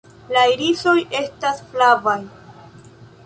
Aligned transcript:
La 0.35 0.43
irisoj 0.53 0.95
estas 1.19 1.61
flavaj. 1.73 2.17